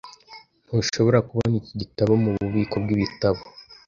Ntushobora 0.65 1.19
kubona 1.27 1.53
iki 1.61 1.73
gitabo 1.81 2.11
mububiko 2.23 2.75
bwibitabo. 2.83 3.41